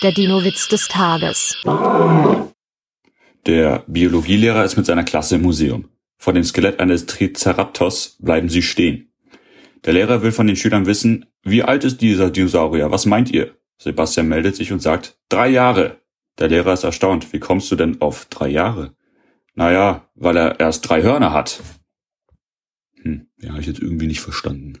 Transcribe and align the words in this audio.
Der 0.00 0.12
Dino-Witz 0.12 0.68
des 0.68 0.86
Tages. 0.86 1.56
Der 3.46 3.82
Biologielehrer 3.88 4.64
ist 4.64 4.76
mit 4.76 4.86
seiner 4.86 5.02
Klasse 5.02 5.34
im 5.34 5.42
Museum. 5.42 5.88
Vor 6.18 6.32
dem 6.32 6.44
Skelett 6.44 6.78
eines 6.78 7.06
Triceratops 7.06 8.16
bleiben 8.20 8.48
sie 8.48 8.62
stehen. 8.62 9.12
Der 9.84 9.94
Lehrer 9.94 10.22
will 10.22 10.30
von 10.30 10.46
den 10.46 10.54
Schülern 10.54 10.86
wissen, 10.86 11.26
wie 11.42 11.64
alt 11.64 11.82
ist 11.82 12.00
dieser 12.00 12.30
Dinosaurier? 12.30 12.92
Was 12.92 13.06
meint 13.06 13.32
ihr? 13.32 13.56
Sebastian 13.78 14.28
meldet 14.28 14.54
sich 14.54 14.70
und 14.70 14.80
sagt, 14.80 15.18
drei 15.28 15.48
Jahre. 15.48 16.00
Der 16.38 16.46
Lehrer 16.46 16.74
ist 16.74 16.84
erstaunt. 16.84 17.32
Wie 17.32 17.40
kommst 17.40 17.68
du 17.72 17.74
denn 17.74 18.00
auf 18.00 18.26
drei 18.26 18.48
Jahre? 18.48 18.94
Naja, 19.56 20.08
weil 20.14 20.36
er 20.36 20.60
erst 20.60 20.88
drei 20.88 21.02
Hörner 21.02 21.32
hat. 21.32 21.60
Hm, 23.02 23.26
ja, 23.38 23.50
habe 23.50 23.60
ich 23.60 23.66
jetzt 23.66 23.82
irgendwie 23.82 24.06
nicht 24.06 24.20
verstanden. 24.20 24.80